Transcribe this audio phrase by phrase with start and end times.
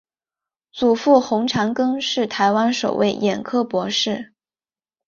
[0.71, 4.33] 祖父洪长庚是台湾首位眼科博士。